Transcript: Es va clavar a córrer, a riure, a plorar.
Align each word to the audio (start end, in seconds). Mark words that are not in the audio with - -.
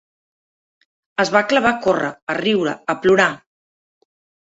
Es 1.25 1.33
va 1.35 1.43
clavar 1.53 1.75
a 1.75 1.79
córrer, 1.85 2.11
a 2.35 2.39
riure, 2.41 2.77
a 2.97 3.01
plorar. 3.07 3.33